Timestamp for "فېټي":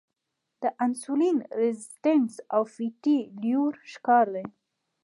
2.73-3.17